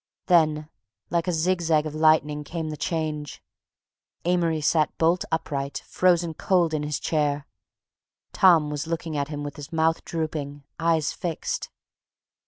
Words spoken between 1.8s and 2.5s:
of lightning